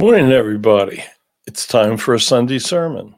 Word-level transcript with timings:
Morning, 0.00 0.32
everybody. 0.32 1.04
It's 1.46 1.66
time 1.66 1.98
for 1.98 2.14
a 2.14 2.18
Sunday 2.20 2.58
sermon. 2.58 3.14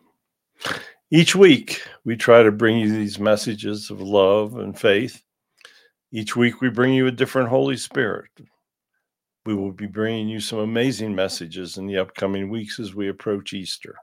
Each 1.12 1.36
week, 1.36 1.80
we 2.04 2.16
try 2.16 2.42
to 2.42 2.50
bring 2.50 2.77
you 2.77 2.90
these 2.90 3.20
messages 3.20 3.88
of 3.88 4.00
love 4.00 4.56
and 4.56 4.77
faith. 4.77 5.23
Each 6.10 6.34
week, 6.34 6.60
we 6.60 6.70
bring 6.70 6.92
you 6.92 7.06
a 7.06 7.12
different 7.12 7.50
Holy 7.50 7.76
Spirit. 7.76 8.32
We 9.46 9.54
will 9.54 9.70
be 9.70 9.87
bringing 9.87 10.28
you 10.28 10.40
some 10.40 10.59
amazing 10.59 11.14
messages 11.14 11.78
in 11.78 11.87
the 11.87 11.98
upcoming 11.98 12.50
weeks 12.50 12.80
as 12.80 12.96
we 12.96 13.09
approach 13.09 13.52
Easter. 13.52 13.95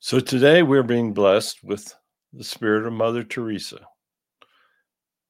So, 0.00 0.18
today, 0.18 0.64
we're 0.64 0.82
being 0.82 1.14
blessed 1.14 1.62
with 1.62 1.94
the 2.32 2.42
spirit 2.42 2.88
of 2.88 2.92
Mother 2.92 3.22
Teresa. 3.22 3.78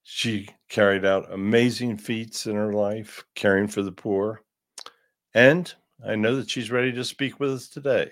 She 0.03 0.49
carried 0.71 1.05
out 1.05 1.31
amazing 1.31 1.99
feats 1.99 2.47
in 2.47 2.57
her 2.57 2.73
life, 2.73 3.23
caring 3.35 3.69
for 3.69 3.83
the 3.83 3.93
poor 3.93 4.41
and 5.39 5.73
I 6.05 6.17
know 6.17 6.35
that 6.35 6.51
she's 6.51 6.73
ready 6.73 6.91
to 6.91 7.05
speak 7.05 7.39
with 7.39 7.53
us 7.53 7.69
today. 7.69 8.11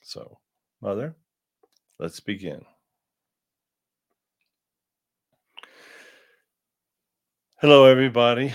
So, 0.00 0.38
Mother, 0.80 1.16
let's 1.98 2.20
begin. 2.20 2.64
Hello, 7.60 7.84
everybody. 7.84 8.54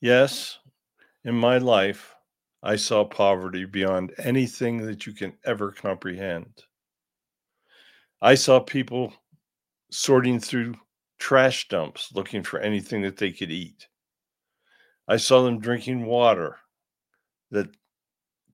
Yes, 0.00 0.60
in 1.24 1.34
my 1.34 1.58
life, 1.58 2.14
I 2.62 2.76
saw 2.76 3.04
poverty 3.04 3.64
beyond 3.64 4.12
anything 4.18 4.86
that 4.86 5.04
you 5.04 5.14
can 5.14 5.32
ever 5.44 5.72
comprehend. 5.72 6.62
I 8.22 8.36
saw 8.36 8.60
people 8.60 9.12
sorting 9.90 10.38
through 10.38 10.76
trash 11.18 11.66
dumps 11.66 12.12
looking 12.14 12.44
for 12.44 12.60
anything 12.60 13.02
that 13.02 13.16
they 13.16 13.32
could 13.32 13.50
eat. 13.50 13.88
I 15.08 15.16
saw 15.16 15.42
them 15.42 15.58
drinking 15.58 16.06
water 16.06 16.58
that 17.50 17.68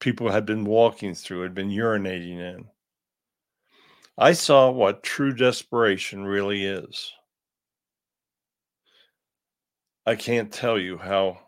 people 0.01 0.31
had 0.31 0.47
been 0.47 0.65
walking 0.65 1.15
through, 1.15 1.43
had 1.43 1.55
been 1.55 1.71
urinating 1.71 2.39
in. 2.39 2.69
I 4.19 4.33
saw 4.33 4.71
what 4.71 5.03
true 5.03 5.33
desperation 5.33 6.25
really 6.25 6.65
is. 6.65 7.13
I 10.07 10.15
can't 10.17 10.53
tell 10.53 10.79
you 10.79 10.99
how 10.99 11.39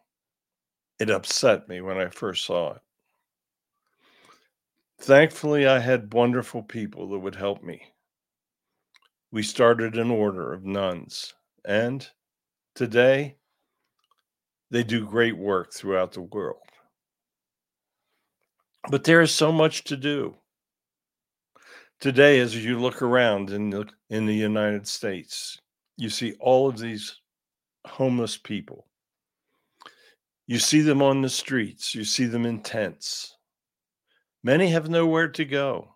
it 0.98 1.10
upset 1.10 1.68
me 1.68 1.80
when 1.80 1.98
I 1.98 2.08
first 2.08 2.44
saw 2.44 2.74
it. 2.74 2.80
Thankfully, 5.00 5.66
I 5.66 5.80
had 5.80 6.14
wonderful 6.14 6.62
people 6.62 7.08
that 7.10 7.18
would 7.18 7.34
help 7.34 7.62
me. 7.62 7.82
We 9.32 9.42
started 9.42 9.96
an 9.96 10.10
order 10.10 10.52
of 10.52 10.64
nuns, 10.64 11.34
and 11.64 12.08
today 12.74 13.36
they 14.70 14.84
do 14.84 15.06
great 15.06 15.36
work 15.36 15.72
throughout 15.72 16.12
the 16.12 16.22
world. 16.22 16.62
But 18.90 19.04
there 19.04 19.20
is 19.20 19.32
so 19.32 19.52
much 19.52 19.84
to 19.84 19.96
do. 19.96 20.36
Today, 22.00 22.40
as 22.40 22.64
you 22.64 22.78
look 22.78 23.00
around 23.00 23.50
in 23.50 23.70
the, 23.70 23.88
in 24.10 24.26
the 24.26 24.34
United 24.34 24.88
States, 24.88 25.58
you 25.96 26.10
see 26.10 26.34
all 26.40 26.68
of 26.68 26.78
these 26.78 27.20
homeless 27.86 28.36
people. 28.36 28.86
You 30.48 30.58
see 30.58 30.80
them 30.80 31.00
on 31.00 31.22
the 31.22 31.30
streets, 31.30 31.94
you 31.94 32.04
see 32.04 32.24
them 32.26 32.44
in 32.44 32.60
tents. 32.60 33.36
Many 34.42 34.68
have 34.70 34.88
nowhere 34.88 35.28
to 35.28 35.44
go. 35.44 35.94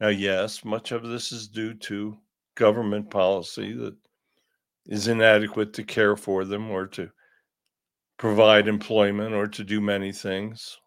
Now, 0.00 0.08
yes, 0.08 0.64
much 0.64 0.92
of 0.92 1.02
this 1.02 1.32
is 1.32 1.48
due 1.48 1.74
to 1.74 2.16
government 2.54 3.10
policy 3.10 3.72
that 3.72 3.96
is 4.86 5.08
inadequate 5.08 5.72
to 5.72 5.82
care 5.82 6.16
for 6.16 6.44
them 6.44 6.70
or 6.70 6.86
to 6.86 7.10
provide 8.18 8.68
employment 8.68 9.34
or 9.34 9.48
to 9.48 9.64
do 9.64 9.80
many 9.80 10.12
things. 10.12 10.78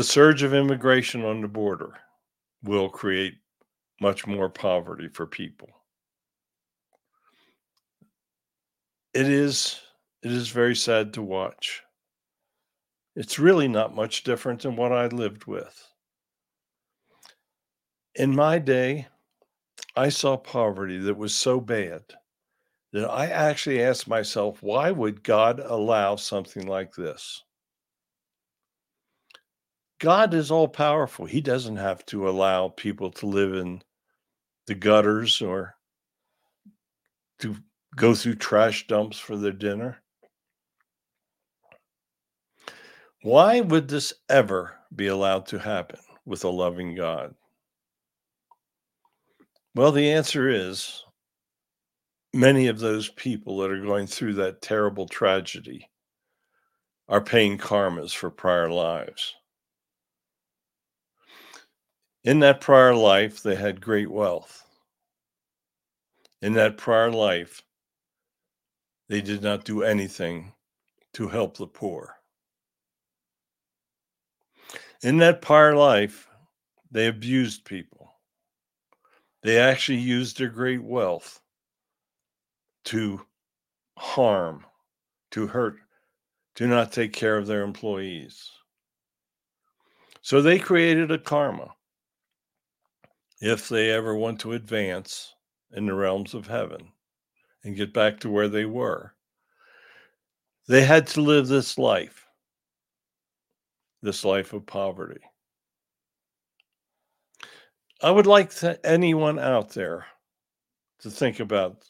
The 0.00 0.04
surge 0.04 0.42
of 0.42 0.54
immigration 0.54 1.26
on 1.26 1.42
the 1.42 1.46
border 1.46 1.92
will 2.62 2.88
create 2.88 3.34
much 4.00 4.26
more 4.26 4.48
poverty 4.48 5.08
for 5.08 5.26
people. 5.26 5.68
It 9.12 9.28
is 9.28 9.78
it 10.22 10.32
is 10.32 10.48
very 10.48 10.74
sad 10.74 11.12
to 11.12 11.22
watch. 11.22 11.82
It's 13.14 13.38
really 13.38 13.68
not 13.68 13.94
much 13.94 14.22
different 14.24 14.62
than 14.62 14.74
what 14.74 14.90
I 14.90 15.08
lived 15.08 15.44
with. 15.44 15.86
In 18.14 18.34
my 18.34 18.58
day, 18.58 19.06
I 19.96 20.08
saw 20.08 20.38
poverty 20.38 20.96
that 21.00 21.18
was 21.18 21.34
so 21.34 21.60
bad 21.60 22.04
that 22.94 23.06
I 23.06 23.26
actually 23.26 23.82
asked 23.82 24.08
myself, 24.08 24.62
why 24.62 24.92
would 24.92 25.22
God 25.22 25.60
allow 25.60 26.16
something 26.16 26.66
like 26.66 26.94
this? 26.94 27.42
God 30.00 30.32
is 30.32 30.50
all 30.50 30.66
powerful. 30.66 31.26
He 31.26 31.42
doesn't 31.42 31.76
have 31.76 32.04
to 32.06 32.28
allow 32.28 32.68
people 32.68 33.10
to 33.12 33.26
live 33.26 33.54
in 33.54 33.82
the 34.66 34.74
gutters 34.74 35.42
or 35.42 35.76
to 37.40 37.56
go 37.96 38.14
through 38.14 38.36
trash 38.36 38.86
dumps 38.86 39.18
for 39.18 39.36
their 39.36 39.52
dinner. 39.52 39.98
Why 43.22 43.60
would 43.60 43.88
this 43.88 44.14
ever 44.30 44.74
be 44.94 45.08
allowed 45.08 45.44
to 45.46 45.58
happen 45.58 46.00
with 46.24 46.44
a 46.44 46.48
loving 46.48 46.94
God? 46.94 47.34
Well, 49.74 49.92
the 49.92 50.12
answer 50.12 50.48
is 50.48 51.04
many 52.32 52.68
of 52.68 52.78
those 52.78 53.10
people 53.10 53.58
that 53.58 53.70
are 53.70 53.82
going 53.82 54.06
through 54.06 54.34
that 54.34 54.62
terrible 54.62 55.06
tragedy 55.06 55.90
are 57.06 57.20
paying 57.20 57.58
karmas 57.58 58.14
for 58.14 58.30
prior 58.30 58.70
lives. 58.70 59.34
In 62.22 62.40
that 62.40 62.60
prior 62.60 62.94
life, 62.94 63.42
they 63.42 63.54
had 63.54 63.80
great 63.80 64.10
wealth. 64.10 64.66
In 66.42 66.52
that 66.54 66.76
prior 66.76 67.10
life, 67.10 67.62
they 69.08 69.22
did 69.22 69.42
not 69.42 69.64
do 69.64 69.82
anything 69.82 70.52
to 71.14 71.28
help 71.28 71.56
the 71.56 71.66
poor. 71.66 72.16
In 75.02 75.16
that 75.18 75.40
prior 75.40 75.74
life, 75.74 76.28
they 76.90 77.06
abused 77.06 77.64
people. 77.64 78.12
They 79.42 79.58
actually 79.58 79.98
used 79.98 80.36
their 80.36 80.48
great 80.48 80.82
wealth 80.82 81.40
to 82.84 83.24
harm, 83.96 84.66
to 85.30 85.46
hurt, 85.46 85.78
to 86.56 86.66
not 86.66 86.92
take 86.92 87.14
care 87.14 87.38
of 87.38 87.46
their 87.46 87.62
employees. 87.62 88.50
So 90.20 90.42
they 90.42 90.58
created 90.58 91.10
a 91.10 91.18
karma 91.18 91.74
if 93.40 93.68
they 93.68 93.90
ever 93.90 94.14
want 94.14 94.40
to 94.40 94.52
advance 94.52 95.34
in 95.72 95.86
the 95.86 95.94
realms 95.94 96.34
of 96.34 96.46
heaven 96.46 96.92
and 97.64 97.76
get 97.76 97.92
back 97.92 98.20
to 98.20 98.30
where 98.30 98.48
they 98.48 98.64
were. 98.64 99.14
They 100.68 100.84
had 100.84 101.06
to 101.08 101.20
live 101.20 101.48
this 101.48 101.78
life, 101.78 102.26
this 104.02 104.24
life 104.24 104.52
of 104.52 104.66
poverty. 104.66 105.20
I 108.02 108.10
would 108.10 108.26
like 108.26 108.50
to, 108.56 108.78
anyone 108.86 109.38
out 109.38 109.70
there 109.70 110.06
to 111.00 111.10
think 111.10 111.40
about 111.40 111.84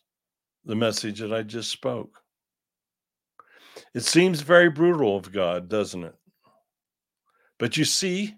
the 0.64 0.76
message 0.76 1.20
that 1.20 1.32
I 1.32 1.42
just 1.42 1.70
spoke. 1.70 2.20
It 3.94 4.04
seems 4.04 4.40
very 4.40 4.70
brutal 4.70 5.16
of 5.16 5.32
God, 5.32 5.68
doesn't 5.68 6.04
it? 6.04 6.14
But 7.58 7.76
you 7.76 7.84
see, 7.84 8.34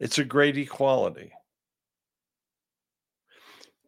it's 0.00 0.18
a 0.18 0.24
great 0.24 0.56
equality. 0.58 1.32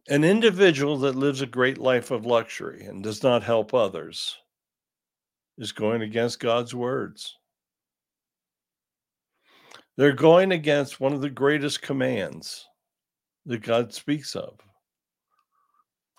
An 0.09 0.23
individual 0.23 0.97
that 0.99 1.15
lives 1.15 1.41
a 1.41 1.45
great 1.45 1.77
life 1.77 2.11
of 2.11 2.25
luxury 2.25 2.85
and 2.85 3.03
does 3.03 3.23
not 3.23 3.43
help 3.43 3.73
others 3.73 4.37
is 5.57 5.73
going 5.73 6.01
against 6.01 6.39
God's 6.39 6.73
words. 6.73 7.37
They're 9.97 10.13
going 10.13 10.53
against 10.53 11.01
one 11.01 11.11
of 11.11 11.21
the 11.21 11.29
greatest 11.29 11.81
commands 11.81 12.67
that 13.45 13.63
God 13.63 13.93
speaks 13.93 14.33
of. 14.35 14.59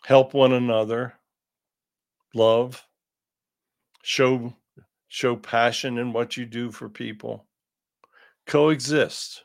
Help 0.04 0.34
one 0.34 0.52
another, 0.52 1.14
love, 2.34 2.84
show 4.02 4.54
show 5.08 5.34
passion 5.34 5.96
in 5.96 6.12
what 6.12 6.36
you 6.36 6.44
do 6.44 6.70
for 6.70 6.90
people, 6.90 7.46
coexist, 8.46 9.44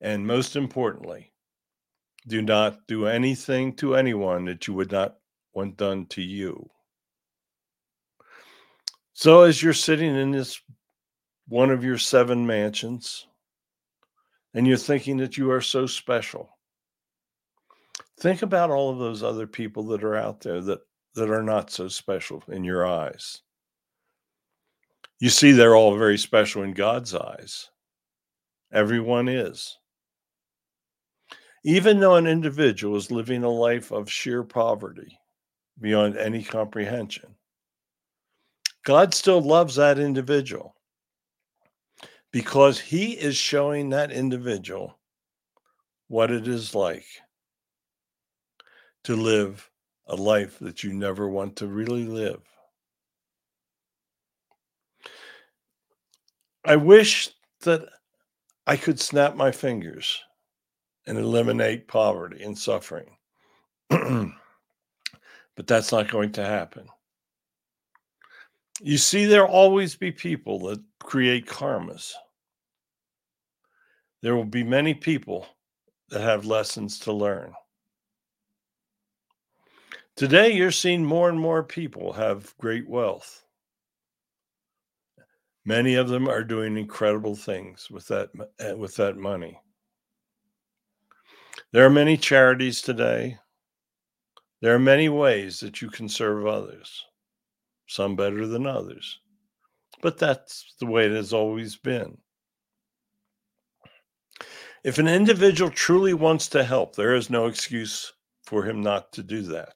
and 0.00 0.24
most 0.24 0.54
importantly, 0.54 1.31
do 2.26 2.42
not 2.42 2.86
do 2.86 3.06
anything 3.06 3.74
to 3.76 3.96
anyone 3.96 4.44
that 4.46 4.66
you 4.66 4.74
would 4.74 4.92
not 4.92 5.16
want 5.54 5.76
done 5.76 6.06
to 6.06 6.22
you. 6.22 6.68
So, 9.12 9.42
as 9.42 9.62
you're 9.62 9.72
sitting 9.72 10.16
in 10.16 10.30
this 10.30 10.60
one 11.48 11.70
of 11.70 11.84
your 11.84 11.98
seven 11.98 12.46
mansions 12.46 13.26
and 14.54 14.66
you're 14.66 14.76
thinking 14.76 15.18
that 15.18 15.36
you 15.36 15.50
are 15.50 15.60
so 15.60 15.86
special, 15.86 16.56
think 18.20 18.42
about 18.42 18.70
all 18.70 18.90
of 18.90 18.98
those 18.98 19.22
other 19.22 19.46
people 19.46 19.84
that 19.88 20.04
are 20.04 20.16
out 20.16 20.40
there 20.40 20.60
that, 20.60 20.80
that 21.14 21.30
are 21.30 21.42
not 21.42 21.70
so 21.70 21.88
special 21.88 22.42
in 22.48 22.64
your 22.64 22.86
eyes. 22.86 23.42
You 25.20 25.28
see, 25.28 25.52
they're 25.52 25.76
all 25.76 25.96
very 25.96 26.18
special 26.18 26.62
in 26.62 26.72
God's 26.72 27.14
eyes. 27.14 27.70
Everyone 28.72 29.28
is. 29.28 29.78
Even 31.64 32.00
though 32.00 32.16
an 32.16 32.26
individual 32.26 32.96
is 32.96 33.10
living 33.10 33.44
a 33.44 33.48
life 33.48 33.92
of 33.92 34.10
sheer 34.10 34.42
poverty 34.42 35.18
beyond 35.80 36.16
any 36.16 36.42
comprehension, 36.42 37.34
God 38.84 39.14
still 39.14 39.40
loves 39.40 39.76
that 39.76 39.98
individual 39.98 40.74
because 42.32 42.80
he 42.80 43.12
is 43.12 43.36
showing 43.36 43.90
that 43.90 44.10
individual 44.10 44.98
what 46.08 46.30
it 46.30 46.48
is 46.48 46.74
like 46.74 47.06
to 49.04 49.14
live 49.14 49.70
a 50.06 50.16
life 50.16 50.58
that 50.58 50.82
you 50.82 50.92
never 50.92 51.28
want 51.28 51.56
to 51.56 51.66
really 51.66 52.06
live. 52.06 52.40
I 56.64 56.76
wish 56.76 57.30
that 57.62 57.88
I 58.66 58.76
could 58.76 58.98
snap 58.98 59.36
my 59.36 59.52
fingers 59.52 60.22
and 61.06 61.18
eliminate 61.18 61.88
poverty 61.88 62.42
and 62.42 62.56
suffering. 62.56 63.16
but 63.88 65.66
that's 65.66 65.92
not 65.92 66.10
going 66.10 66.32
to 66.32 66.44
happen. 66.44 66.86
You 68.80 68.98
see, 68.98 69.26
there'll 69.26 69.50
always 69.50 69.96
be 69.96 70.10
people 70.10 70.58
that 70.66 70.80
create 71.00 71.46
karmas. 71.46 72.12
There 74.22 74.34
will 74.34 74.44
be 74.44 74.64
many 74.64 74.94
people 74.94 75.46
that 76.08 76.20
have 76.20 76.46
lessons 76.46 76.98
to 77.00 77.12
learn. 77.12 77.52
Today, 80.16 80.52
you're 80.52 80.70
seeing 80.70 81.04
more 81.04 81.28
and 81.28 81.40
more 81.40 81.62
people 81.62 82.12
have 82.12 82.56
great 82.58 82.88
wealth. 82.88 83.44
Many 85.64 85.94
of 85.94 86.08
them 86.08 86.28
are 86.28 86.44
doing 86.44 86.76
incredible 86.76 87.34
things 87.34 87.90
with 87.90 88.06
that 88.08 88.30
eh, 88.58 88.72
with 88.72 88.96
that 88.96 89.16
money. 89.16 89.60
There 91.72 91.84
are 91.84 91.90
many 91.90 92.16
charities 92.16 92.82
today. 92.82 93.38
There 94.60 94.74
are 94.74 94.78
many 94.78 95.08
ways 95.08 95.60
that 95.60 95.82
you 95.82 95.90
can 95.90 96.08
serve 96.08 96.46
others, 96.46 97.04
some 97.86 98.14
better 98.16 98.46
than 98.46 98.66
others. 98.66 99.20
But 100.00 100.18
that's 100.18 100.74
the 100.78 100.86
way 100.86 101.06
it 101.06 101.12
has 101.12 101.32
always 101.32 101.76
been. 101.76 102.18
If 104.84 104.98
an 104.98 105.08
individual 105.08 105.70
truly 105.70 106.12
wants 106.12 106.48
to 106.48 106.64
help, 106.64 106.96
there 106.96 107.14
is 107.14 107.30
no 107.30 107.46
excuse 107.46 108.12
for 108.44 108.64
him 108.64 108.80
not 108.80 109.12
to 109.12 109.22
do 109.22 109.42
that. 109.42 109.74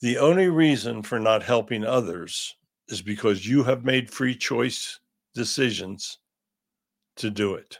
The 0.00 0.18
only 0.18 0.48
reason 0.48 1.02
for 1.02 1.18
not 1.18 1.42
helping 1.42 1.84
others 1.84 2.54
is 2.88 3.02
because 3.02 3.46
you 3.46 3.64
have 3.64 3.84
made 3.84 4.10
free 4.10 4.34
choice 4.34 4.98
decisions 5.34 6.18
to 7.16 7.30
do 7.30 7.54
it. 7.54 7.78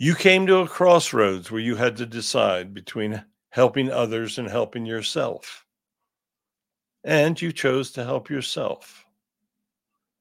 You 0.00 0.16
came 0.16 0.46
to 0.46 0.56
a 0.56 0.66
crossroads 0.66 1.50
where 1.50 1.60
you 1.60 1.76
had 1.76 1.96
to 1.98 2.06
decide 2.06 2.74
between 2.74 3.22
helping 3.50 3.90
others 3.90 4.38
and 4.38 4.48
helping 4.48 4.86
yourself. 4.86 5.64
And 7.04 7.40
you 7.40 7.52
chose 7.52 7.92
to 7.92 8.04
help 8.04 8.30
yourself. 8.30 9.04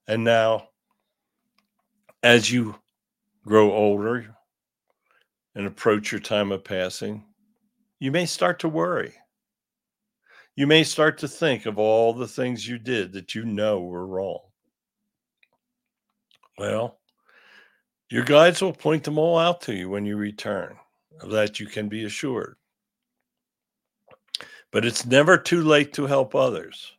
And 0.07 0.23
now, 0.23 0.69
as 2.21 2.51
you 2.51 2.75
grow 3.43 3.71
older 3.71 4.35
and 5.55 5.65
approach 5.65 6.11
your 6.11 6.21
time 6.21 6.51
of 6.51 6.63
passing, 6.63 7.23
you 7.99 8.11
may 8.11 8.27
start 8.27 8.59
to 8.59 8.69
worry 8.69 9.15
you 10.59 10.67
may 10.67 10.83
start 10.83 11.17
to 11.17 11.27
think 11.29 11.65
of 11.65 11.79
all 11.79 12.13
the 12.13 12.27
things 12.27 12.67
you 12.67 12.77
did 12.77 13.13
that 13.13 13.33
you 13.33 13.45
know 13.45 13.79
were 13.79 14.05
wrong. 14.05 14.41
Well, 16.57 16.98
your 18.09 18.23
guides 18.23 18.61
will 18.61 18.73
point 18.73 19.03
them 19.03 19.17
all 19.17 19.37
out 19.37 19.61
to 19.61 19.73
you 19.73 19.89
when 19.89 20.05
you 20.05 20.17
return. 20.17 20.75
Of 21.21 21.31
that 21.31 21.59
you 21.59 21.67
can 21.67 21.89
be 21.89 22.05
assured. 22.05 22.55
But 24.71 24.85
it's 24.85 25.05
never 25.05 25.37
too 25.37 25.63
late 25.63 25.93
to 25.93 26.05
help 26.05 26.33
others. 26.33 26.93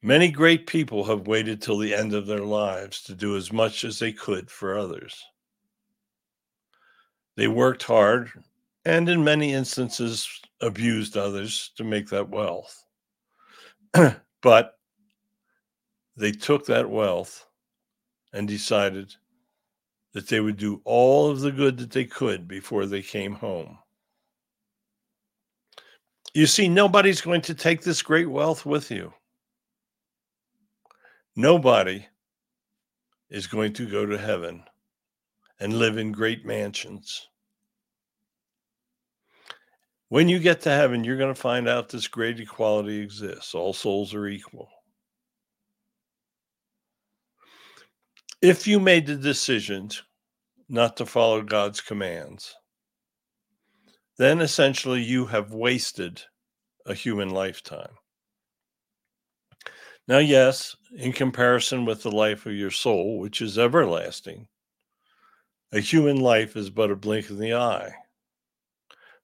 Many 0.00 0.30
great 0.30 0.66
people 0.66 1.04
have 1.04 1.26
waited 1.26 1.60
till 1.60 1.78
the 1.78 1.94
end 1.94 2.12
of 2.12 2.26
their 2.26 2.44
lives 2.44 3.02
to 3.04 3.14
do 3.14 3.36
as 3.36 3.52
much 3.52 3.84
as 3.84 3.98
they 3.98 4.12
could 4.12 4.50
for 4.50 4.78
others. 4.78 5.22
They 7.36 7.48
worked 7.48 7.82
hard 7.82 8.30
and, 8.84 9.08
in 9.08 9.24
many 9.24 9.52
instances, 9.52 10.28
abused 10.60 11.16
others 11.16 11.72
to 11.76 11.84
make 11.84 12.08
that 12.08 12.28
wealth. 12.28 12.84
but 14.42 14.78
they 16.16 16.32
took 16.32 16.66
that 16.66 16.88
wealth 16.88 17.46
and 18.32 18.48
decided 18.48 19.14
that 20.12 20.28
they 20.28 20.40
would 20.40 20.56
do 20.56 20.80
all 20.84 21.30
of 21.30 21.40
the 21.40 21.52
good 21.52 21.78
that 21.78 21.90
they 21.90 22.04
could 22.04 22.46
before 22.46 22.86
they 22.86 23.02
came 23.02 23.34
home. 23.34 23.78
You 26.34 26.46
see, 26.46 26.68
nobody's 26.68 27.20
going 27.20 27.42
to 27.42 27.54
take 27.54 27.82
this 27.82 28.02
great 28.02 28.28
wealth 28.28 28.64
with 28.64 28.90
you. 28.90 29.12
Nobody 31.36 32.06
is 33.30 33.46
going 33.46 33.72
to 33.74 33.88
go 33.88 34.04
to 34.06 34.18
heaven 34.18 34.62
and 35.60 35.78
live 35.78 35.96
in 35.96 36.12
great 36.12 36.44
mansions. 36.44 37.28
When 40.08 40.28
you 40.28 40.38
get 40.38 40.60
to 40.62 40.70
heaven, 40.70 41.04
you're 41.04 41.16
going 41.16 41.34
to 41.34 41.40
find 41.40 41.66
out 41.66 41.88
this 41.88 42.06
great 42.06 42.38
equality 42.38 43.00
exists. 43.00 43.54
All 43.54 43.72
souls 43.72 44.12
are 44.12 44.26
equal. 44.26 44.68
If 48.42 48.66
you 48.66 48.80
made 48.80 49.06
the 49.06 49.14
decisions 49.14 50.02
not 50.68 50.96
to 50.96 51.06
follow 51.06 51.42
God's 51.42 51.80
commands, 51.80 52.56
then 54.18 54.40
essentially 54.40 55.00
you 55.00 55.26
have 55.26 55.54
wasted 55.54 56.20
a 56.84 56.92
human 56.92 57.30
lifetime. 57.30 57.92
Now, 60.08 60.18
yes, 60.18 60.74
in 60.96 61.12
comparison 61.12 61.84
with 61.84 62.02
the 62.02 62.10
life 62.10 62.44
of 62.44 62.54
your 62.54 62.72
soul, 62.72 63.20
which 63.20 63.40
is 63.40 63.60
everlasting, 63.60 64.48
a 65.70 65.78
human 65.78 66.16
life 66.16 66.56
is 66.56 66.68
but 66.68 66.90
a 66.90 66.96
blink 66.96 67.30
in 67.30 67.38
the 67.38 67.54
eye. 67.54 67.94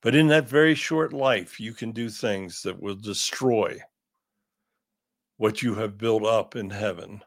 But 0.01 0.15
in 0.15 0.29
that 0.29 0.49
very 0.49 0.77
short 0.77 1.13
life, 1.13 1.59
you 1.59 1.73
can 1.75 1.91
do 1.91 2.09
things 2.09 2.63
that 2.63 2.81
will 2.81 2.95
destroy 2.95 3.81
what 5.39 5.61
you 5.61 5.75
have 5.75 5.99
built 5.99 6.25
up 6.25 6.55
in 6.55 6.71
heaven 6.71 7.21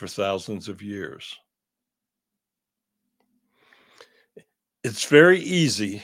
for 0.00 0.08
thousands 0.08 0.66
of 0.66 0.80
years. 0.80 1.36
It's 4.82 5.04
very 5.04 5.38
easy 5.40 6.02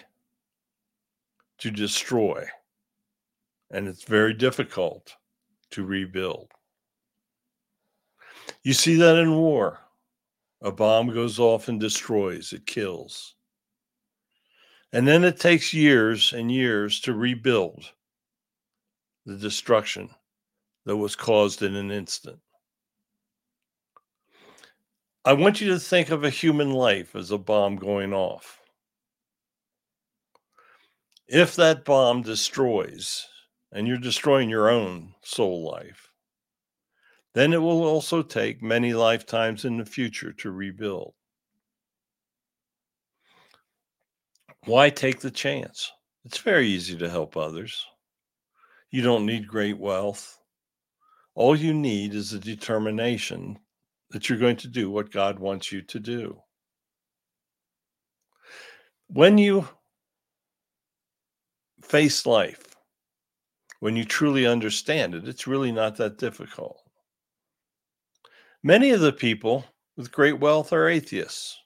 to 1.57 1.71
destroy, 1.71 2.45
and 3.71 3.88
it's 3.88 4.05
very 4.05 4.35
difficult 4.35 5.17
to 5.71 5.83
rebuild. 5.83 6.50
You 8.65 8.75
see 8.75 8.97
that 8.97 9.17
in 9.17 9.35
war. 9.35 9.79
A 10.61 10.71
bomb 10.71 11.09
goes 11.15 11.38
off 11.38 11.69
and 11.69 11.81
destroys, 11.81 12.53
it 12.53 12.67
kills. 12.67 13.35
And 14.93 15.09
then 15.09 15.25
it 15.25 15.41
takes 15.41 15.73
years 15.73 16.35
and 16.35 16.53
years 16.53 17.00
to 17.00 17.15
rebuild 17.15 17.91
the 19.25 19.38
destruction 19.38 20.11
that 20.85 20.99
was 20.99 21.17
caused 21.17 21.62
in 21.62 21.75
an 21.75 21.91
instant. 21.91 22.38
I 25.26 25.33
want 25.33 25.61
you 25.61 25.71
to 25.71 25.80
think 25.80 26.11
of 26.11 26.23
a 26.23 26.30
human 26.30 26.71
life 26.71 27.16
as 27.16 27.33
a 27.33 27.37
bomb 27.37 27.75
going 27.75 28.14
off. 28.14 28.61
If 31.26 31.56
that 31.56 31.85
bomb 31.85 32.23
destroys, 32.23 33.26
and 33.73 33.88
you're 33.88 33.99
destroying 33.99 34.49
your 34.49 34.71
own 34.71 35.14
soul 35.25 35.68
life, 35.68 36.12
then 37.35 37.52
it 37.52 37.61
will 37.61 37.83
also 37.83 38.23
take 38.23 38.62
many 38.62 38.95
lifetimes 38.95 39.64
in 39.64 39.78
the 39.78 39.85
future 39.85 40.33
to 40.35 40.52
rebuild. 40.52 41.12
Why 44.66 44.90
take 44.90 45.18
the 45.18 45.33
chance? 45.33 45.90
It's 46.25 46.38
very 46.38 46.68
easy 46.68 46.97
to 46.99 47.11
help 47.11 47.37
others. 47.37 47.85
You 48.92 49.02
don't 49.02 49.26
need 49.26 49.49
great 49.49 49.76
wealth. 49.76 50.38
All 51.35 51.56
you 51.56 51.75
need 51.75 52.14
is 52.14 52.33
a 52.33 52.38
determination 52.38 53.59
that 54.11 54.29
you're 54.29 54.39
going 54.39 54.57
to 54.57 54.69
do 54.69 54.91
what 54.91 55.11
God 55.11 55.39
wants 55.39 55.73
you 55.73 55.83
to 55.83 56.01
do. 56.01 56.41
When 59.09 59.39
you 59.39 59.69
face 61.83 62.27
life, 62.27 62.75
when 63.81 63.97
you 63.97 64.05
truly 64.05 64.47
understand 64.47 65.15
it, 65.15 65.29
it's 65.29 65.47
really 65.47 65.73
not 65.73 65.97
that 65.97 66.19
difficult. 66.19 66.81
Many 68.63 68.91
of 68.91 69.01
the 69.01 69.13
people 69.13 69.65
with 69.97 70.11
great 70.11 70.41
wealth 70.41 70.73
are 70.73 70.89
atheists. 70.89 71.57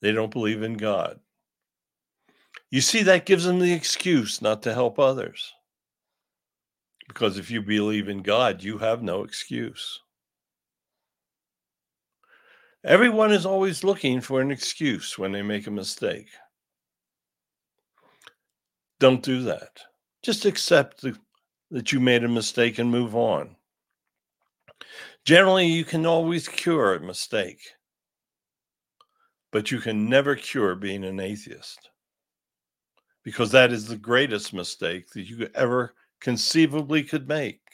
They 0.00 0.12
don't 0.12 0.32
believe 0.32 0.62
in 0.62 0.74
God. 0.74 1.20
You 2.70 2.80
see, 2.80 3.02
that 3.04 3.26
gives 3.26 3.44
them 3.44 3.58
the 3.58 3.72
excuse 3.72 4.42
not 4.42 4.62
to 4.62 4.74
help 4.74 4.98
others. 4.98 5.52
Because 7.08 7.38
if 7.38 7.50
you 7.50 7.62
believe 7.62 8.08
in 8.08 8.22
God, 8.22 8.62
you 8.62 8.78
have 8.78 9.02
no 9.02 9.22
excuse. 9.22 10.00
Everyone 12.86 13.32
is 13.32 13.44
always 13.44 13.82
looking 13.82 14.20
for 14.20 14.40
an 14.40 14.52
excuse 14.52 15.18
when 15.18 15.32
they 15.32 15.42
make 15.42 15.66
a 15.66 15.72
mistake. 15.72 16.28
Don't 19.00 19.24
do 19.24 19.42
that. 19.42 19.80
Just 20.22 20.44
accept 20.44 21.02
the, 21.02 21.18
that 21.72 21.90
you 21.90 21.98
made 21.98 22.22
a 22.22 22.28
mistake 22.28 22.78
and 22.78 22.88
move 22.88 23.16
on. 23.16 23.56
Generally, 25.24 25.66
you 25.66 25.84
can 25.84 26.06
always 26.06 26.46
cure 26.46 26.94
a 26.94 27.00
mistake, 27.00 27.60
but 29.50 29.72
you 29.72 29.80
can 29.80 30.08
never 30.08 30.36
cure 30.36 30.76
being 30.76 31.02
an 31.02 31.18
atheist 31.18 31.90
because 33.24 33.50
that 33.50 33.72
is 33.72 33.88
the 33.88 33.96
greatest 33.96 34.54
mistake 34.54 35.08
that 35.10 35.28
you 35.28 35.48
ever 35.56 35.92
conceivably 36.20 37.02
could 37.02 37.26
make. 37.26 37.65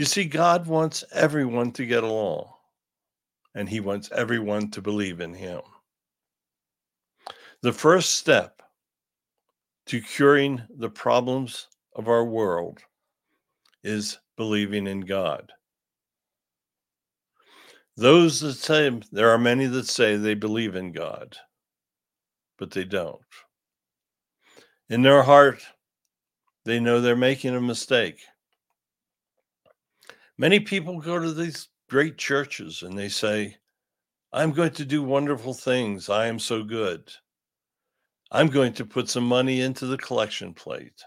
You 0.00 0.06
see, 0.06 0.24
God 0.24 0.66
wants 0.66 1.04
everyone 1.12 1.72
to 1.72 1.84
get 1.84 2.04
along, 2.04 2.48
and 3.54 3.68
He 3.68 3.80
wants 3.80 4.10
everyone 4.10 4.70
to 4.70 4.80
believe 4.80 5.20
in 5.20 5.34
Him. 5.34 5.60
The 7.60 7.74
first 7.74 8.12
step 8.12 8.62
to 9.88 10.00
curing 10.00 10.62
the 10.78 10.88
problems 10.88 11.68
of 11.94 12.08
our 12.08 12.24
world 12.24 12.78
is 13.84 14.16
believing 14.38 14.86
in 14.86 15.00
God. 15.00 15.52
Those 17.98 18.40
that 18.40 18.54
say, 18.54 18.98
there 19.12 19.28
are 19.28 19.36
many 19.36 19.66
that 19.66 19.86
say 19.86 20.16
they 20.16 20.32
believe 20.32 20.76
in 20.76 20.92
God, 20.92 21.36
but 22.58 22.70
they 22.70 22.84
don't. 22.84 23.20
In 24.88 25.02
their 25.02 25.22
heart, 25.22 25.62
they 26.64 26.80
know 26.80 27.02
they're 27.02 27.16
making 27.16 27.54
a 27.54 27.60
mistake. 27.60 28.20
Many 30.40 30.58
people 30.58 30.98
go 30.98 31.18
to 31.18 31.34
these 31.34 31.68
great 31.90 32.16
churches 32.16 32.82
and 32.82 32.96
they 32.96 33.10
say, 33.10 33.58
I'm 34.32 34.52
going 34.52 34.70
to 34.70 34.86
do 34.86 35.02
wonderful 35.02 35.52
things. 35.52 36.08
I 36.08 36.28
am 36.28 36.38
so 36.38 36.62
good. 36.62 37.12
I'm 38.30 38.46
going 38.46 38.72
to 38.72 38.86
put 38.86 39.10
some 39.10 39.24
money 39.24 39.60
into 39.60 39.84
the 39.84 39.98
collection 39.98 40.54
plate. 40.54 41.04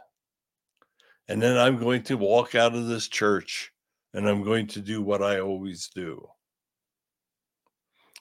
And 1.29 1.41
then 1.41 1.57
I'm 1.57 1.79
going 1.79 2.03
to 2.03 2.15
walk 2.15 2.53
out 2.53 2.75
of 2.75 2.85
this 2.85 3.07
church 3.07 3.71
and 4.13 4.29
I'm 4.29 4.43
going 4.43 4.67
to 4.67 4.81
do 4.81 5.01
what 5.01 5.23
I 5.23 5.39
always 5.39 5.89
do. 5.95 6.27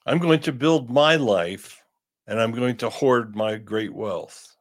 I'm 0.07 0.19
going 0.19 0.41
to 0.41 0.53
build 0.53 0.89
my 0.89 1.17
life 1.17 1.85
and 2.27 2.41
I'm 2.41 2.53
going 2.53 2.79
to 2.79 2.89
hoard 2.89 3.37
my 3.37 3.57
great 3.57 3.93
wealth. 3.93 4.57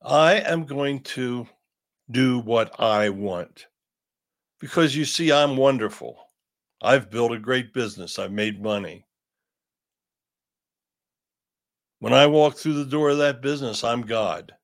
I 0.00 0.34
am 0.34 0.64
going 0.64 1.00
to 1.16 1.48
do 2.12 2.38
what 2.38 2.78
I 2.78 3.08
want 3.08 3.66
because 4.60 4.96
you 4.96 5.04
see, 5.04 5.32
I'm 5.32 5.56
wonderful. 5.56 6.18
I've 6.82 7.10
built 7.10 7.32
a 7.32 7.38
great 7.38 7.72
business, 7.72 8.18
I've 8.18 8.32
made 8.32 8.62
money. 8.62 9.06
When 11.98 12.12
I 12.12 12.26
walk 12.26 12.56
through 12.56 12.74
the 12.74 12.90
door 12.90 13.10
of 13.10 13.18
that 13.18 13.40
business, 13.40 13.82
I'm 13.82 14.02
God. 14.02 14.54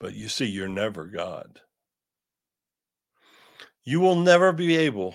But 0.00 0.14
you 0.14 0.28
see, 0.28 0.46
you're 0.46 0.68
never 0.68 1.04
God. 1.04 1.60
You 3.84 4.00
will 4.00 4.16
never 4.16 4.52
be 4.52 4.76
able 4.76 5.14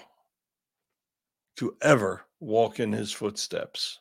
to 1.57 1.75
ever 1.81 2.25
walk 2.39 2.79
in 2.79 2.91
his 2.91 3.11
footsteps 3.11 3.99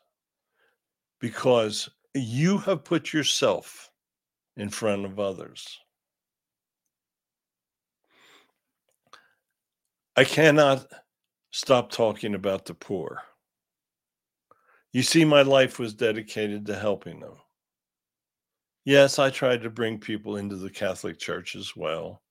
because 1.19 1.89
you 2.13 2.57
have 2.59 2.83
put 2.83 3.11
yourself 3.11 3.91
in 4.55 4.69
front 4.69 5.05
of 5.05 5.19
others. 5.19 5.79
I 10.15 10.23
cannot 10.23 10.87
stop 11.51 11.91
talking 11.91 12.35
about 12.35 12.65
the 12.65 12.73
poor. 12.73 13.21
You 14.91 15.03
see, 15.03 15.23
my 15.23 15.43
life 15.43 15.79
was 15.79 15.93
dedicated 15.93 16.65
to 16.65 16.75
helping 16.75 17.19
them. 17.19 17.35
Yes, 18.85 19.19
I 19.19 19.29
tried 19.29 19.61
to 19.61 19.69
bring 19.69 19.99
people 19.99 20.37
into 20.37 20.55
the 20.55 20.69
Catholic 20.69 21.19
Church 21.19 21.55
as 21.55 21.75
well. 21.75 22.23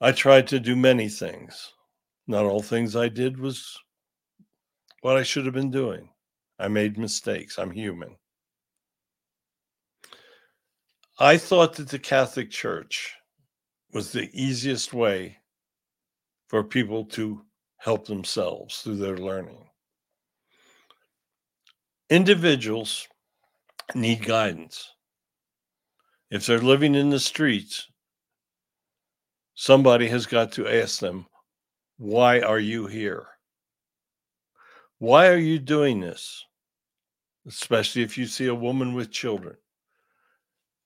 I 0.00 0.12
tried 0.12 0.46
to 0.48 0.60
do 0.60 0.76
many 0.76 1.08
things. 1.08 1.72
Not 2.28 2.44
all 2.44 2.62
things 2.62 2.94
I 2.94 3.08
did 3.08 3.38
was 3.38 3.76
what 5.00 5.16
I 5.16 5.24
should 5.24 5.44
have 5.44 5.54
been 5.54 5.70
doing. 5.70 6.08
I 6.58 6.68
made 6.68 6.98
mistakes. 6.98 7.58
I'm 7.58 7.72
human. 7.72 8.16
I 11.18 11.36
thought 11.36 11.74
that 11.74 11.88
the 11.88 11.98
Catholic 11.98 12.50
Church 12.50 13.14
was 13.92 14.12
the 14.12 14.30
easiest 14.32 14.94
way 14.94 15.38
for 16.52 16.62
people 16.62 17.06
to 17.06 17.40
help 17.78 18.06
themselves 18.06 18.82
through 18.82 18.96
their 18.96 19.16
learning. 19.16 19.64
Individuals 22.10 23.08
need 23.94 24.22
guidance. 24.22 24.90
If 26.30 26.44
they're 26.44 26.58
living 26.58 26.94
in 26.94 27.08
the 27.08 27.18
streets, 27.18 27.88
somebody 29.54 30.08
has 30.08 30.26
got 30.26 30.52
to 30.52 30.68
ask 30.68 31.00
them, 31.00 31.24
Why 31.96 32.40
are 32.40 32.60
you 32.60 32.86
here? 32.86 33.28
Why 34.98 35.28
are 35.28 35.38
you 35.38 35.58
doing 35.58 36.00
this? 36.00 36.44
Especially 37.48 38.02
if 38.02 38.18
you 38.18 38.26
see 38.26 38.48
a 38.48 38.54
woman 38.54 38.92
with 38.92 39.10
children. 39.10 39.56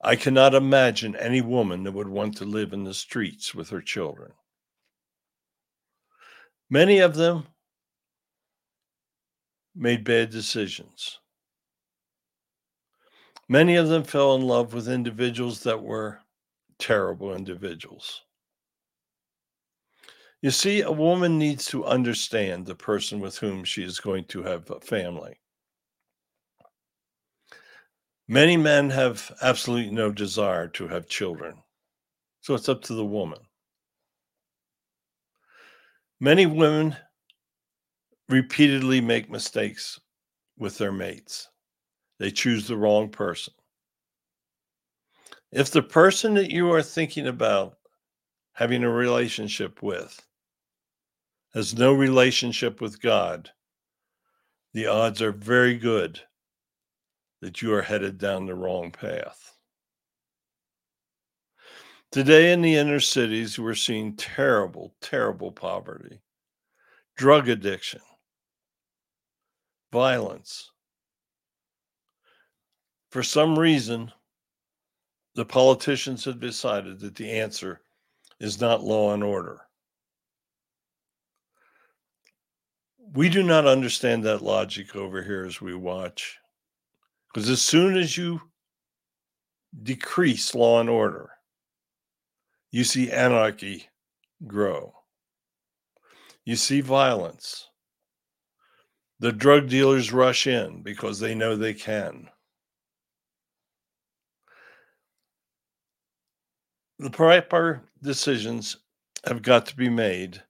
I 0.00 0.14
cannot 0.14 0.54
imagine 0.54 1.16
any 1.16 1.40
woman 1.40 1.82
that 1.82 1.92
would 1.92 2.08
want 2.08 2.36
to 2.36 2.44
live 2.44 2.72
in 2.72 2.84
the 2.84 2.94
streets 2.94 3.52
with 3.52 3.70
her 3.70 3.82
children. 3.82 4.30
Many 6.68 6.98
of 6.98 7.14
them 7.14 7.46
made 9.74 10.04
bad 10.04 10.30
decisions. 10.30 11.20
Many 13.48 13.76
of 13.76 13.88
them 13.88 14.02
fell 14.02 14.34
in 14.34 14.42
love 14.42 14.74
with 14.74 14.88
individuals 14.88 15.62
that 15.62 15.82
were 15.82 16.22
terrible 16.78 17.34
individuals. 17.34 18.22
You 20.42 20.50
see, 20.50 20.80
a 20.80 20.90
woman 20.90 21.38
needs 21.38 21.66
to 21.66 21.84
understand 21.84 22.66
the 22.66 22.74
person 22.74 23.20
with 23.20 23.38
whom 23.38 23.64
she 23.64 23.84
is 23.84 24.00
going 24.00 24.24
to 24.26 24.42
have 24.42 24.68
a 24.70 24.80
family. 24.80 25.40
Many 28.28 28.56
men 28.56 28.90
have 28.90 29.32
absolutely 29.40 29.92
no 29.92 30.10
desire 30.10 30.66
to 30.68 30.88
have 30.88 31.08
children, 31.08 31.62
so 32.40 32.54
it's 32.54 32.68
up 32.68 32.82
to 32.82 32.94
the 32.94 33.04
woman. 33.04 33.45
Many 36.20 36.46
women 36.46 36.96
repeatedly 38.28 39.00
make 39.00 39.30
mistakes 39.30 40.00
with 40.58 40.78
their 40.78 40.92
mates. 40.92 41.48
They 42.18 42.30
choose 42.30 42.66
the 42.66 42.76
wrong 42.76 43.10
person. 43.10 43.52
If 45.52 45.70
the 45.70 45.82
person 45.82 46.34
that 46.34 46.50
you 46.50 46.72
are 46.72 46.82
thinking 46.82 47.26
about 47.26 47.78
having 48.52 48.82
a 48.82 48.90
relationship 48.90 49.82
with 49.82 50.18
has 51.54 51.74
no 51.74 51.92
relationship 51.92 52.80
with 52.80 53.00
God, 53.00 53.50
the 54.72 54.86
odds 54.86 55.20
are 55.20 55.32
very 55.32 55.76
good 55.76 56.20
that 57.42 57.60
you 57.60 57.72
are 57.74 57.82
headed 57.82 58.18
down 58.18 58.46
the 58.46 58.54
wrong 58.54 58.90
path. 58.90 59.55
Today 62.12 62.52
in 62.52 62.62
the 62.62 62.76
inner 62.76 63.00
cities, 63.00 63.58
we're 63.58 63.74
seeing 63.74 64.16
terrible, 64.16 64.94
terrible 65.00 65.50
poverty, 65.50 66.20
drug 67.16 67.48
addiction, 67.48 68.00
violence. 69.92 70.70
For 73.10 73.22
some 73.22 73.58
reason, 73.58 74.12
the 75.34 75.44
politicians 75.44 76.24
have 76.24 76.40
decided 76.40 77.00
that 77.00 77.16
the 77.16 77.30
answer 77.30 77.80
is 78.40 78.60
not 78.60 78.82
law 78.82 79.12
and 79.12 79.24
order. 79.24 79.60
We 83.14 83.28
do 83.28 83.42
not 83.42 83.66
understand 83.66 84.24
that 84.24 84.42
logic 84.42 84.94
over 84.96 85.22
here 85.22 85.44
as 85.44 85.60
we 85.60 85.74
watch. 85.74 86.38
Because 87.32 87.50
as 87.50 87.62
soon 87.62 87.96
as 87.96 88.16
you 88.16 88.40
decrease 89.82 90.54
law 90.54 90.80
and 90.80 90.88
order, 90.88 91.35
you 92.70 92.84
see 92.84 93.10
anarchy 93.10 93.88
grow. 94.46 94.92
You 96.44 96.56
see 96.56 96.80
violence. 96.80 97.68
The 99.18 99.32
drug 99.32 99.68
dealers 99.68 100.12
rush 100.12 100.46
in 100.46 100.82
because 100.82 101.18
they 101.18 101.34
know 101.34 101.56
they 101.56 101.74
can. 101.74 102.28
The 106.98 107.10
proper 107.10 107.82
decisions 108.02 108.76
have 109.26 109.42
got 109.42 109.66
to 109.66 109.76
be 109.76 109.88
made 109.88 110.42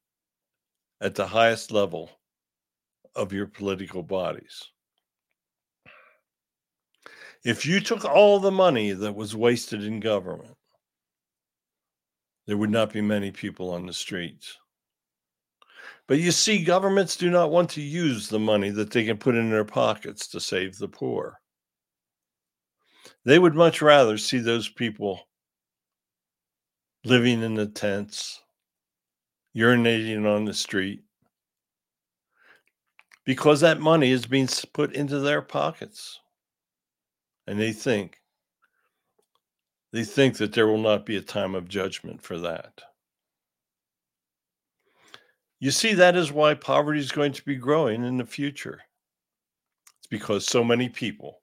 at 1.00 1.14
the 1.14 1.26
highest 1.26 1.70
level 1.70 2.10
of 3.14 3.32
your 3.32 3.46
political 3.46 4.02
bodies. 4.02 4.70
If 7.44 7.64
you 7.64 7.80
took 7.80 8.04
all 8.04 8.40
the 8.40 8.50
money 8.50 8.92
that 8.92 9.14
was 9.14 9.36
wasted 9.36 9.84
in 9.84 10.00
government, 10.00 10.55
there 12.46 12.56
would 12.56 12.70
not 12.70 12.92
be 12.92 13.00
many 13.00 13.30
people 13.30 13.72
on 13.72 13.86
the 13.86 13.92
streets. 13.92 14.56
But 16.08 16.20
you 16.20 16.30
see, 16.30 16.64
governments 16.64 17.16
do 17.16 17.30
not 17.30 17.50
want 17.50 17.70
to 17.70 17.82
use 17.82 18.28
the 18.28 18.38
money 18.38 18.70
that 18.70 18.90
they 18.90 19.04
can 19.04 19.18
put 19.18 19.34
in 19.34 19.50
their 19.50 19.64
pockets 19.64 20.28
to 20.28 20.40
save 20.40 20.78
the 20.78 20.88
poor. 20.88 21.40
They 23.24 23.38
would 23.38 23.54
much 23.54 23.82
rather 23.82 24.16
see 24.16 24.38
those 24.38 24.68
people 24.68 25.28
living 27.04 27.42
in 27.42 27.54
the 27.54 27.66
tents, 27.66 28.40
urinating 29.56 30.26
on 30.26 30.44
the 30.44 30.54
street, 30.54 31.02
because 33.24 33.60
that 33.60 33.80
money 33.80 34.12
is 34.12 34.26
being 34.26 34.48
put 34.72 34.92
into 34.92 35.18
their 35.18 35.42
pockets. 35.42 36.20
And 37.48 37.58
they 37.58 37.72
think, 37.72 38.20
they 39.92 40.04
think 40.04 40.36
that 40.36 40.52
there 40.52 40.66
will 40.66 40.78
not 40.78 41.06
be 41.06 41.16
a 41.16 41.22
time 41.22 41.54
of 41.54 41.68
judgment 41.68 42.20
for 42.22 42.38
that. 42.38 42.82
You 45.58 45.70
see, 45.70 45.94
that 45.94 46.16
is 46.16 46.32
why 46.32 46.54
poverty 46.54 47.00
is 47.00 47.12
going 47.12 47.32
to 47.32 47.44
be 47.44 47.56
growing 47.56 48.04
in 48.04 48.18
the 48.18 48.26
future. 48.26 48.80
It's 49.98 50.06
because 50.06 50.46
so 50.46 50.62
many 50.62 50.88
people 50.88 51.40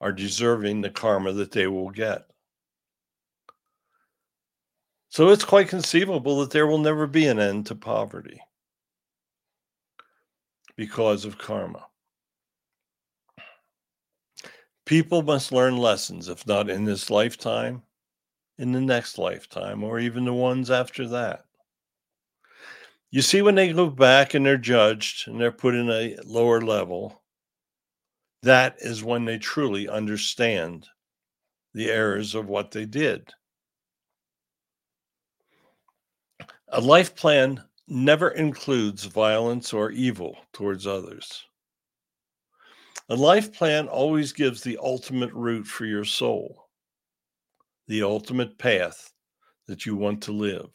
are 0.00 0.12
deserving 0.12 0.80
the 0.80 0.90
karma 0.90 1.32
that 1.32 1.50
they 1.50 1.66
will 1.66 1.90
get. 1.90 2.22
So 5.08 5.30
it's 5.30 5.44
quite 5.44 5.68
conceivable 5.68 6.40
that 6.40 6.50
there 6.50 6.66
will 6.66 6.78
never 6.78 7.06
be 7.06 7.26
an 7.26 7.40
end 7.40 7.66
to 7.66 7.74
poverty 7.74 8.40
because 10.76 11.24
of 11.24 11.38
karma. 11.38 11.86
People 14.88 15.20
must 15.20 15.52
learn 15.52 15.76
lessons, 15.76 16.30
if 16.30 16.46
not 16.46 16.70
in 16.70 16.86
this 16.86 17.10
lifetime, 17.10 17.82
in 18.56 18.72
the 18.72 18.80
next 18.80 19.18
lifetime, 19.18 19.84
or 19.84 20.00
even 20.00 20.24
the 20.24 20.32
ones 20.32 20.70
after 20.70 21.06
that. 21.08 21.44
You 23.10 23.20
see, 23.20 23.42
when 23.42 23.54
they 23.54 23.70
go 23.74 23.90
back 23.90 24.32
and 24.32 24.46
they're 24.46 24.56
judged 24.56 25.28
and 25.28 25.38
they're 25.38 25.52
put 25.52 25.74
in 25.74 25.90
a 25.90 26.16
lower 26.24 26.62
level, 26.62 27.20
that 28.42 28.76
is 28.78 29.04
when 29.04 29.26
they 29.26 29.36
truly 29.36 29.90
understand 29.90 30.86
the 31.74 31.90
errors 31.90 32.34
of 32.34 32.48
what 32.48 32.70
they 32.70 32.86
did. 32.86 33.30
A 36.68 36.80
life 36.80 37.14
plan 37.14 37.62
never 37.88 38.30
includes 38.30 39.04
violence 39.04 39.74
or 39.74 39.90
evil 39.90 40.38
towards 40.54 40.86
others. 40.86 41.44
A 43.10 43.16
life 43.16 43.54
plan 43.54 43.88
always 43.88 44.32
gives 44.32 44.62
the 44.62 44.78
ultimate 44.82 45.32
route 45.32 45.66
for 45.66 45.86
your 45.86 46.04
soul, 46.04 46.68
the 47.86 48.02
ultimate 48.02 48.58
path 48.58 49.12
that 49.66 49.86
you 49.86 49.96
want 49.96 50.22
to 50.24 50.32
live. 50.32 50.70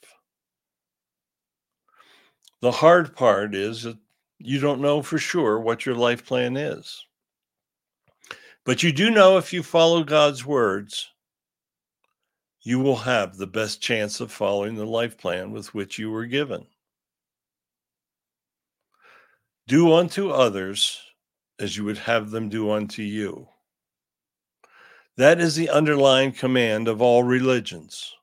The 2.61 2.71
hard 2.71 3.15
part 3.15 3.53
is 3.53 3.83
that 3.83 3.97
you 4.39 4.59
don't 4.59 4.81
know 4.81 5.03
for 5.03 5.19
sure 5.19 5.59
what 5.59 5.85
your 5.85 5.95
life 5.95 6.25
plan 6.25 6.57
is. 6.57 7.05
But 8.65 8.81
you 8.81 8.91
do 8.91 9.11
know 9.11 9.37
if 9.37 9.53
you 9.53 9.61
follow 9.61 10.03
God's 10.03 10.43
words, 10.43 11.09
you 12.61 12.79
will 12.79 12.95
have 12.95 13.37
the 13.37 13.45
best 13.45 13.81
chance 13.81 14.21
of 14.21 14.31
following 14.31 14.75
the 14.75 14.85
life 14.85 15.17
plan 15.17 15.51
with 15.51 15.73
which 15.75 15.99
you 15.99 16.09
were 16.09 16.25
given. 16.25 16.65
Do 19.67 19.93
unto 19.93 20.29
others 20.29 20.99
as 21.59 21.77
you 21.77 21.83
would 21.85 21.97
have 21.97 22.31
them 22.31 22.49
do 22.49 22.71
unto 22.71 23.01
you. 23.01 23.47
That 25.17 25.39
is 25.39 25.55
the 25.55 25.69
underlying 25.69 26.31
command 26.31 26.87
of 26.87 27.01
all 27.01 27.23
religions. 27.23 28.13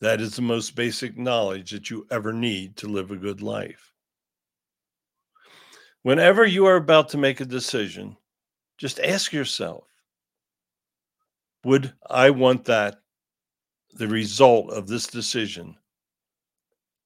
That 0.00 0.20
is 0.20 0.36
the 0.36 0.42
most 0.42 0.76
basic 0.76 1.16
knowledge 1.16 1.70
that 1.70 1.90
you 1.90 2.06
ever 2.10 2.32
need 2.32 2.76
to 2.78 2.86
live 2.86 3.10
a 3.10 3.16
good 3.16 3.42
life. 3.42 3.92
Whenever 6.02 6.44
you 6.46 6.66
are 6.66 6.76
about 6.76 7.08
to 7.08 7.18
make 7.18 7.40
a 7.40 7.44
decision, 7.46 8.16
just 8.78 9.00
ask 9.00 9.32
yourself 9.32 9.88
Would 11.64 11.94
I 12.08 12.30
want 12.30 12.66
that, 12.66 13.00
the 13.94 14.06
result 14.06 14.70
of 14.70 14.86
this 14.86 15.06
decision, 15.08 15.76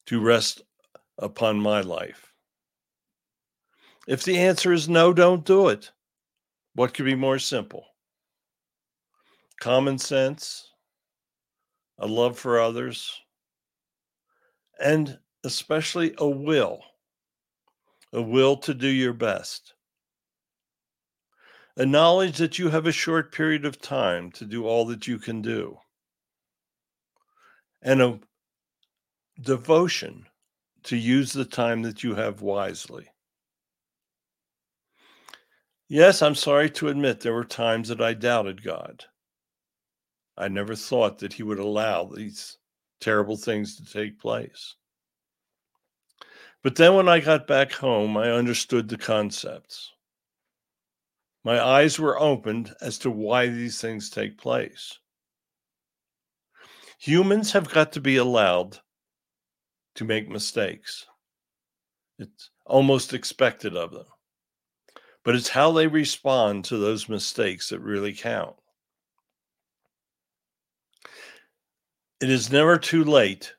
to 0.07 0.21
rest 0.21 0.61
upon 1.17 1.59
my 1.61 1.81
life? 1.81 2.30
If 4.11 4.25
the 4.25 4.39
answer 4.39 4.73
is 4.73 4.89
no, 4.89 5.13
don't 5.13 5.45
do 5.45 5.69
it. 5.69 5.93
What 6.75 6.95
could 6.95 7.05
be 7.05 7.15
more 7.15 7.39
simple? 7.39 7.85
Common 9.61 9.99
sense, 9.99 10.73
a 11.97 12.09
love 12.09 12.37
for 12.37 12.59
others, 12.59 13.21
and 14.81 15.17
especially 15.45 16.13
a 16.19 16.29
will, 16.29 16.81
a 18.13 18.21
will 18.21 18.57
to 18.57 18.75
do 18.75 18.89
your 18.89 19.13
best. 19.13 19.75
A 21.77 21.87
knowledge 21.87 22.39
that 22.39 22.59
you 22.59 22.69
have 22.69 22.87
a 22.87 22.93
short 22.93 23.31
period 23.31 23.65
of 23.65 23.81
time 23.81 24.33
to 24.33 24.45
do 24.45 24.67
all 24.67 24.87
that 24.87 25.07
you 25.07 25.21
can 25.21 25.41
do, 25.41 25.79
and 27.81 28.03
a 28.03 28.19
devotion 29.41 30.27
to 30.83 30.97
use 30.97 31.33
the 31.33 31.45
time 31.45 31.83
that 31.83 32.03
you 32.03 32.17
have 32.17 32.43
wisely. 32.43 33.09
Yes, 35.93 36.23
I'm 36.23 36.37
sorry 36.37 36.71
to 36.71 36.87
admit 36.87 37.19
there 37.19 37.35
were 37.35 37.43
times 37.43 37.89
that 37.89 38.01
I 38.01 38.15
doubted 38.15 38.63
God. 38.63 39.07
I 40.37 40.47
never 40.47 40.77
thought 40.77 41.19
that 41.19 41.33
he 41.33 41.43
would 41.43 41.59
allow 41.59 42.05
these 42.05 42.59
terrible 43.01 43.37
things 43.37 43.75
to 43.75 43.85
take 43.85 44.21
place. 44.21 44.77
But 46.63 46.77
then 46.77 46.95
when 46.95 47.09
I 47.09 47.19
got 47.19 47.49
back 47.49 47.73
home, 47.73 48.17
I 48.17 48.31
understood 48.31 48.89
the 48.89 48.99
concepts. 48.99 49.91
My 51.43 51.61
eyes 51.61 51.99
were 51.99 52.21
opened 52.21 52.73
as 52.81 52.97
to 52.99 53.11
why 53.11 53.49
these 53.49 53.81
things 53.81 54.11
take 54.11 54.39
place. 54.39 54.97
Humans 57.01 57.51
have 57.51 57.69
got 57.69 57.91
to 57.95 58.01
be 58.01 58.15
allowed 58.15 58.79
to 59.97 60.05
make 60.05 60.29
mistakes. 60.29 61.05
It's 62.21 62.51
almost 62.65 63.13
expected 63.13 63.77
of 63.77 63.91
them. 63.91 64.07
But 65.25 65.35
it's 65.35 65.49
how 65.49 65.73
they 65.73 65.87
respond 65.87 66.65
to 66.67 66.79
those 66.79 67.09
mistakes 67.09 67.69
that 67.69 67.81
really 67.81 68.15
count. 68.15 68.57
It 72.21 72.31
is 72.31 72.51
never 72.51 72.79
too 72.79 73.05
late 73.05 73.55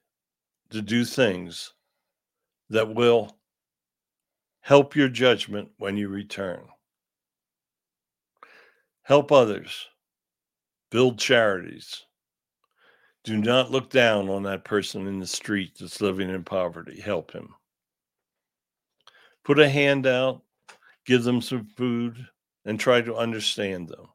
to 0.70 0.82
do 0.82 1.06
things 1.06 1.74
that 2.70 2.94
will 2.94 3.38
help 4.62 4.96
your 4.96 5.10
judgment 5.10 5.70
when 5.78 5.98
you 5.98 6.08
return. 6.08 6.62
Help 9.04 9.32
others. 9.32 9.88
Build 10.90 11.20
charities. 11.20 12.06
Do 13.24 13.38
not 13.38 13.72
look 13.72 13.90
down 13.90 14.30
on 14.30 14.44
that 14.44 14.64
person 14.64 15.08
in 15.08 15.20
the 15.20 15.28
street 15.28 15.74
that's 15.80 16.02
living 16.02 16.30
in 16.30 16.44
poverty. 16.44 17.00
Help 17.00 17.32
him. 17.32 17.50
Put 19.44 19.60
a 19.60 19.70
hand 19.70 20.08
out, 20.08 20.42
give 21.12 21.26
them 21.26 21.42
some 21.42 21.66
food, 21.76 22.26
and 22.64 22.80
try 22.80 23.02
to 23.02 23.14
understand 23.18 23.90
them. 23.90 24.08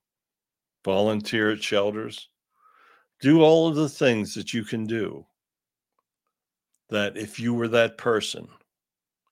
Volunteer 0.83 1.51
at 1.51 1.63
shelters 1.63 2.31
do 3.21 3.43
all 3.43 3.69
of 3.69 3.75
the 3.75 3.89
things 3.89 4.33
that 4.33 4.55
you 4.55 4.65
can 4.65 4.87
do 4.87 5.27
that 6.89 7.15
if 7.19 7.39
you 7.39 7.53
were 7.53 7.69
that 7.69 7.99
person, 7.99 8.49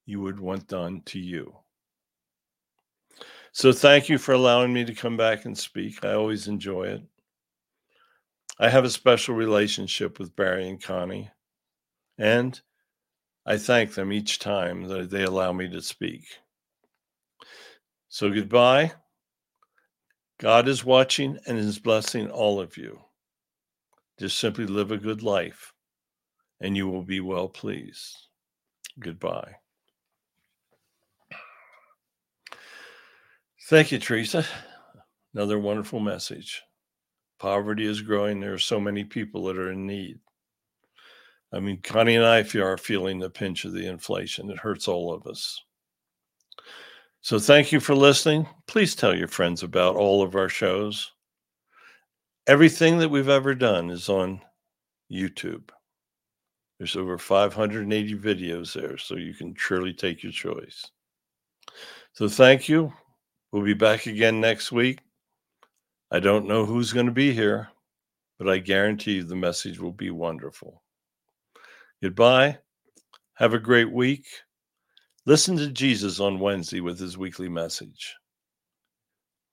you 0.04 0.20
would 0.20 0.38
want 0.38 0.68
done 0.68 1.00
to 1.06 1.18
you. 1.18 1.56
So 3.52 3.72
thank 3.72 4.10
you 4.10 4.18
for 4.18 4.32
allowing 4.32 4.70
me 4.70 4.84
to 4.84 4.94
come 4.94 5.16
back 5.16 5.46
and 5.46 5.56
speak. 5.56 6.04
I 6.04 6.12
always 6.12 6.48
enjoy 6.48 6.84
it. 6.84 7.02
I 8.58 8.68
have 8.68 8.84
a 8.84 8.90
special 8.90 9.34
relationship 9.34 10.18
with 10.18 10.36
Barry 10.36 10.68
and 10.68 10.82
Connie, 10.82 11.30
and 12.18 12.60
I 13.46 13.56
thank 13.56 13.94
them 13.94 14.12
each 14.12 14.38
time 14.38 14.84
that 14.88 15.08
they 15.08 15.22
allow 15.22 15.52
me 15.52 15.70
to 15.70 15.80
speak. 15.80 16.24
So 18.14 18.30
goodbye. 18.30 18.92
God 20.38 20.68
is 20.68 20.84
watching 20.84 21.36
and 21.48 21.58
is 21.58 21.80
blessing 21.80 22.30
all 22.30 22.60
of 22.60 22.76
you. 22.76 23.00
Just 24.20 24.38
simply 24.38 24.66
live 24.66 24.92
a 24.92 24.96
good 24.96 25.24
life 25.24 25.72
and 26.60 26.76
you 26.76 26.86
will 26.86 27.02
be 27.02 27.18
well 27.18 27.48
pleased. 27.48 28.14
Goodbye. 29.00 29.56
Thank 33.62 33.90
you, 33.90 33.98
Teresa. 33.98 34.46
Another 35.34 35.58
wonderful 35.58 35.98
message. 35.98 36.62
Poverty 37.40 37.84
is 37.84 38.00
growing. 38.00 38.38
There 38.38 38.54
are 38.54 38.58
so 38.58 38.78
many 38.78 39.02
people 39.02 39.42
that 39.46 39.58
are 39.58 39.72
in 39.72 39.88
need. 39.88 40.20
I 41.52 41.58
mean, 41.58 41.80
Connie 41.82 42.14
and 42.14 42.24
I 42.24 42.44
are 42.60 42.78
feeling 42.78 43.18
the 43.18 43.28
pinch 43.28 43.64
of 43.64 43.72
the 43.72 43.88
inflation. 43.88 44.50
It 44.50 44.58
hurts 44.58 44.86
all 44.86 45.12
of 45.12 45.26
us. 45.26 45.60
So 47.24 47.38
thank 47.38 47.72
you 47.72 47.80
for 47.80 47.94
listening. 47.94 48.46
Please 48.66 48.94
tell 48.94 49.16
your 49.16 49.28
friends 49.28 49.62
about 49.62 49.96
all 49.96 50.22
of 50.22 50.34
our 50.34 50.50
shows. 50.50 51.10
Everything 52.46 52.98
that 52.98 53.08
we've 53.08 53.30
ever 53.30 53.54
done 53.54 53.88
is 53.88 54.10
on 54.10 54.42
YouTube. 55.10 55.70
There's 56.78 56.96
over 56.96 57.16
580 57.16 58.14
videos 58.16 58.74
there, 58.74 58.98
so 58.98 59.16
you 59.16 59.32
can 59.32 59.54
truly 59.54 59.94
take 59.94 60.22
your 60.22 60.32
choice. 60.32 60.90
So 62.12 62.28
thank 62.28 62.68
you. 62.68 62.92
We'll 63.52 63.64
be 63.64 63.72
back 63.72 64.04
again 64.04 64.38
next 64.38 64.70
week. 64.70 64.98
I 66.10 66.20
don't 66.20 66.46
know 66.46 66.66
who's 66.66 66.92
going 66.92 67.06
to 67.06 67.12
be 67.12 67.32
here, 67.32 67.70
but 68.38 68.50
I 68.50 68.58
guarantee 68.58 69.22
the 69.22 69.34
message 69.34 69.80
will 69.80 69.92
be 69.92 70.10
wonderful. 70.10 70.82
Goodbye. 72.02 72.58
Have 73.36 73.54
a 73.54 73.58
great 73.58 73.90
week. 73.90 74.26
Listen 75.26 75.56
to 75.56 75.68
Jesus 75.68 76.20
on 76.20 76.38
Wednesday 76.38 76.80
with 76.80 76.98
his 76.98 77.16
weekly 77.16 77.48
message. 77.48 78.14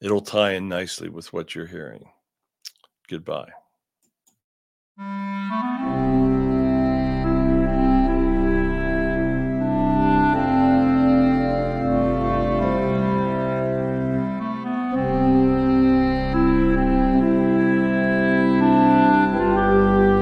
It'll 0.02 0.20
tie 0.20 0.54
in 0.54 0.68
nicely 0.68 1.08
with 1.08 1.32
what 1.32 1.56
you're 1.56 1.66
hearing. 1.66 2.10
Goodbye. 3.10 3.52